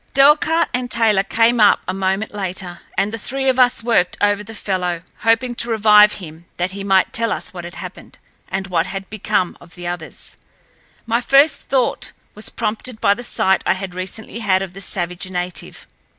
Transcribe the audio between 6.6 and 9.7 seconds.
he might tell us what had happened, and what had become